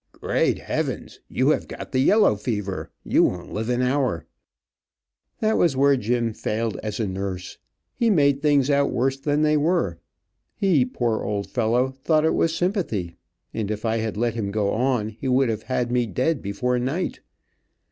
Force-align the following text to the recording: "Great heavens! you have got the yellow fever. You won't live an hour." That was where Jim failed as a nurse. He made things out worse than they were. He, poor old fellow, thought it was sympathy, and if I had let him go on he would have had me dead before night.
"Great 0.13 0.57
heavens! 0.57 1.19
you 1.29 1.49
have 1.51 1.67
got 1.67 1.91
the 1.91 1.99
yellow 1.99 2.35
fever. 2.35 2.89
You 3.03 3.21
won't 3.21 3.53
live 3.53 3.69
an 3.69 3.83
hour." 3.83 4.25
That 5.41 5.59
was 5.59 5.77
where 5.77 5.95
Jim 5.95 6.33
failed 6.33 6.77
as 6.81 6.99
a 6.99 7.05
nurse. 7.05 7.59
He 7.93 8.09
made 8.09 8.41
things 8.41 8.71
out 8.71 8.89
worse 8.91 9.19
than 9.19 9.43
they 9.43 9.57
were. 9.57 9.99
He, 10.55 10.85
poor 10.85 11.23
old 11.23 11.51
fellow, 11.51 11.91
thought 11.91 12.25
it 12.25 12.33
was 12.33 12.55
sympathy, 12.55 13.15
and 13.53 13.69
if 13.69 13.85
I 13.85 13.97
had 13.97 14.17
let 14.17 14.33
him 14.33 14.49
go 14.49 14.71
on 14.71 15.09
he 15.09 15.27
would 15.27 15.49
have 15.49 15.61
had 15.69 15.91
me 15.91 16.07
dead 16.07 16.41
before 16.41 16.79
night. 16.79 17.19